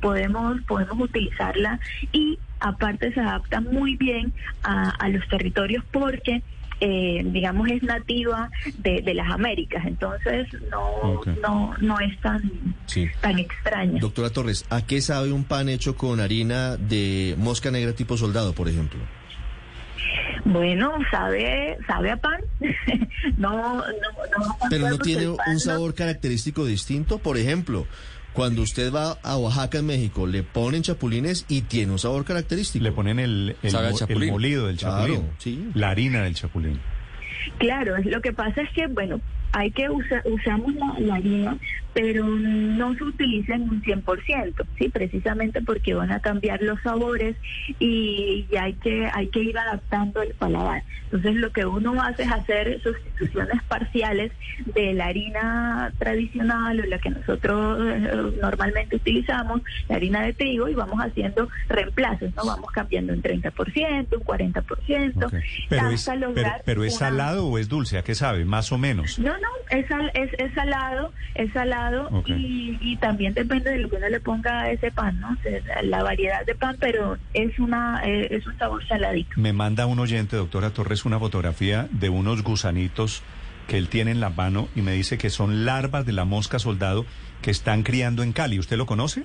podemos, 0.00 0.60
podemos 0.62 0.98
utilizarla 0.98 1.78
y 2.10 2.38
aparte 2.58 3.12
se 3.12 3.20
adapta 3.20 3.60
muy 3.60 3.96
bien 3.96 4.32
a, 4.64 4.90
a 4.90 5.08
los 5.08 5.26
territorios 5.28 5.84
porque 5.92 6.42
eh, 6.80 7.22
digamos, 7.26 7.68
es 7.70 7.82
nativa 7.82 8.50
de, 8.78 9.02
de, 9.02 9.14
las 9.14 9.30
Américas, 9.30 9.84
entonces 9.86 10.48
no, 10.70 11.20
no, 11.42 11.74
no 11.80 12.00
es 12.00 12.18
tan, 12.20 12.42
tan 13.20 13.38
extraña. 13.38 14.00
Doctora 14.00 14.30
Torres, 14.30 14.64
¿a 14.70 14.84
qué 14.86 15.00
sabe 15.02 15.32
un 15.32 15.44
pan 15.44 15.68
hecho 15.68 15.96
con 15.96 16.20
harina 16.20 16.76
de 16.76 17.34
mosca 17.38 17.70
negra 17.70 17.92
tipo 17.92 18.16
soldado, 18.16 18.54
por 18.54 18.68
ejemplo? 18.68 19.00
Bueno, 20.44 20.92
sabe, 21.10 21.78
sabe 21.86 22.10
a 22.10 22.16
pan. 22.16 22.40
no, 23.36 23.76
no, 23.76 24.56
Pero 24.70 24.88
no 24.88 24.98
tiene 24.98 25.28
un 25.28 25.60
sabor 25.60 25.94
característico 25.94 26.64
distinto. 26.64 27.18
Por 27.18 27.36
ejemplo, 27.36 27.86
Cuando 28.32 28.62
usted 28.62 28.92
va 28.92 29.18
a 29.22 29.36
Oaxaca, 29.36 29.78
en 29.78 29.86
México, 29.86 30.26
le 30.26 30.42
ponen 30.42 30.82
chapulines 30.82 31.44
y 31.48 31.62
tiene 31.62 31.92
un 31.92 31.98
sabor 31.98 32.24
característico. 32.24 32.82
Le 32.84 32.92
ponen 32.92 33.18
el, 33.18 33.56
el, 33.62 33.72
mo- 33.72 34.32
molido 34.32 34.66
del 34.68 34.78
chapulín, 34.78 35.16
Claro, 35.16 35.34
sí. 35.38 35.68
la 35.74 35.90
harina 35.90 36.22
del 36.22 36.34
chapulín. 36.34 36.80
Claro, 37.58 37.94
lo 38.04 38.20
que 38.20 38.32
pasa 38.32 38.62
es 38.62 38.70
que, 38.74 38.86
bueno, 38.86 39.20
hay 39.52 39.70
que 39.72 39.88
usar, 39.90 40.22
usamos 40.24 40.74
la, 40.74 40.94
la 40.98 41.14
harina, 41.16 41.58
pero 41.92 42.24
no 42.24 42.94
se 42.94 43.02
utiliza 43.04 43.54
en 43.56 43.62
un 43.62 43.82
100%, 43.82 44.54
¿sí? 44.78 44.88
Precisamente 44.90 45.60
porque 45.62 45.94
van 45.94 46.12
a 46.12 46.20
cambiar 46.20 46.62
los 46.62 46.80
sabores 46.82 47.36
y, 47.80 48.46
y 48.50 48.56
hay 48.56 48.74
que 48.74 49.08
hay 49.12 49.26
que 49.28 49.40
ir 49.40 49.58
adaptando 49.58 50.22
el 50.22 50.34
paladar. 50.34 50.84
Entonces, 51.06 51.34
lo 51.40 51.50
que 51.50 51.66
uno 51.66 52.00
hace 52.00 52.22
es 52.22 52.30
hacer 52.30 52.80
sustituciones 52.82 53.60
parciales 53.64 54.30
de 54.76 54.94
la 54.94 55.06
harina 55.06 55.92
tradicional 55.98 56.78
o 56.80 56.84
la 56.86 56.98
que 56.98 57.10
nosotros 57.10 57.78
eh, 57.84 58.32
normalmente 58.40 58.94
utilizamos, 58.94 59.60
la 59.88 59.96
harina 59.96 60.22
de 60.22 60.32
trigo, 60.34 60.68
y 60.68 60.74
vamos 60.74 61.00
haciendo 61.00 61.48
reemplazos, 61.68 62.32
¿no? 62.36 62.44
Vamos 62.46 62.70
cambiando 62.70 63.12
un 63.12 63.22
30%, 63.22 64.06
un 64.12 64.22
40%, 64.24 65.42
Pero 65.68 65.82
hasta 65.88 65.92
es, 65.92 66.04
pero, 66.06 66.28
lograr 66.28 66.62
pero 66.64 66.84
es 66.84 66.92
una- 66.96 67.08
salado 67.10 67.46
o 67.48 67.58
es 67.58 67.68
dulce, 67.68 67.98
¿a 67.98 68.02
qué 68.04 68.14
sabe? 68.14 68.44
Más 68.44 68.70
o 68.70 68.78
menos. 68.78 69.18
no, 69.18 69.32
no, 69.40 69.78
es, 69.78 69.86
sal- 69.88 70.10
es, 70.14 70.30
es 70.38 70.52
salado, 70.54 71.12
es 71.34 71.52
salado 71.52 72.08
y, 72.26 72.78
y 72.80 72.96
también 72.98 73.34
depende 73.34 73.70
de 73.70 73.78
lo 73.78 73.88
que 73.90 73.96
uno 73.96 74.08
le 74.08 74.20
ponga 74.20 74.60
a 74.62 74.70
ese 74.70 74.90
pan, 74.90 75.18
¿no? 75.20 75.30
O 75.30 75.36
sea, 75.42 75.82
la 75.82 76.02
variedad 76.02 76.44
de 76.46 76.54
pan, 76.54 76.76
pero 76.80 77.16
es 77.34 77.58
una 77.58 78.02
eh, 78.04 78.28
es 78.30 78.46
un 78.46 78.56
sabor 78.58 78.86
saladito. 78.86 79.30
Me 79.36 79.52
manda 79.52 79.86
un 79.86 79.98
oyente, 79.98 80.36
doctora 80.36 80.70
Torres, 80.70 81.04
una 81.04 81.18
fotografía 81.18 81.88
de 81.90 82.08
unos 82.08 82.42
gusanitos 82.42 83.22
que 83.68 83.78
él 83.78 83.88
tiene 83.88 84.10
en 84.10 84.20
la 84.20 84.30
mano 84.30 84.68
y 84.74 84.82
me 84.82 84.92
dice 84.92 85.16
que 85.16 85.30
son 85.30 85.64
larvas 85.64 86.04
de 86.04 86.12
la 86.12 86.24
mosca 86.24 86.58
soldado 86.58 87.06
que 87.42 87.50
están 87.50 87.82
criando 87.84 88.22
en 88.22 88.32
Cali. 88.32 88.58
¿Usted 88.58 88.76
lo 88.76 88.86
conoce? 88.86 89.22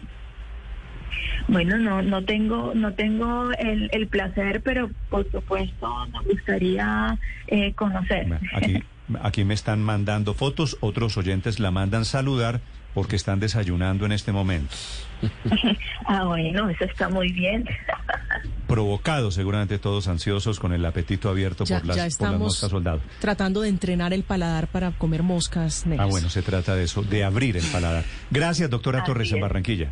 Bueno, 1.47 1.77
no 1.77 2.01
no 2.01 2.23
tengo 2.23 2.73
no 2.73 2.93
tengo 2.93 3.51
el, 3.59 3.89
el 3.91 4.07
placer, 4.07 4.61
pero 4.63 4.89
por 5.09 5.29
supuesto 5.31 5.87
me 6.11 6.19
gustaría 6.31 7.17
eh, 7.47 7.73
conocer. 7.73 8.39
Aquí, 8.53 8.83
aquí 9.21 9.43
me 9.43 9.53
están 9.53 9.81
mandando 9.81 10.33
fotos, 10.33 10.77
otros 10.81 11.17
oyentes 11.17 11.59
la 11.59 11.71
mandan 11.71 12.05
saludar 12.05 12.61
porque 12.93 13.17
están 13.17 13.39
desayunando 13.41 14.05
en 14.05 14.13
este 14.13 14.31
momento. 14.31 14.73
ah, 16.05 16.23
bueno, 16.25 16.69
eso 16.69 16.85
está 16.85 17.09
muy 17.09 17.31
bien. 17.31 17.65
Provocados 18.67 19.35
seguramente 19.35 19.77
todos 19.79 20.07
ansiosos 20.07 20.59
con 20.59 20.73
el 20.73 20.83
apetito 20.85 21.29
abierto 21.29 21.65
Ya- 21.65 21.79
por, 21.79 21.87
las, 21.87 21.95
ya 21.97 22.03
por 22.03 22.05
las 22.05 22.13
estamos 22.13 22.39
moscas 22.39 22.69
soldado. 22.69 23.01
Tratando 23.19 23.61
de 23.61 23.69
entrenar 23.69 24.13
el 24.13 24.23
paladar 24.23 24.67
para 24.67 24.91
comer 24.91 25.23
moscas 25.23 25.85
negras. 25.85 26.07
Ah, 26.07 26.09
bueno, 26.09 26.29
se 26.29 26.41
trata 26.41 26.75
de 26.75 26.83
eso, 26.85 27.03
de 27.03 27.23
abrir 27.23 27.57
el 27.57 27.65
paladar. 27.65 28.05
Gracias, 28.31 28.69
doctora 28.69 28.99
Así 28.99 29.07
Torres 29.07 29.31
en. 29.31 29.41
Barranquilla. 29.41 29.91